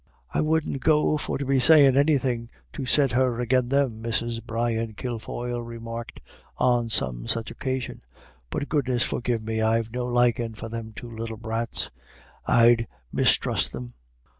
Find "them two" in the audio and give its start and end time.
10.69-11.11